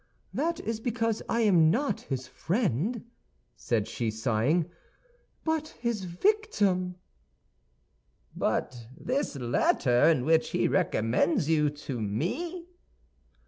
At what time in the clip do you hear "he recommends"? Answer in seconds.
10.49-11.49